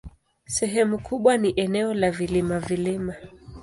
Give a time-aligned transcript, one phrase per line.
[0.45, 3.15] Sehemu kubwa ni eneo la vilima-vilima.